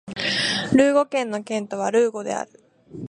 [0.73, 2.51] ルーゴ県の県都はルーゴである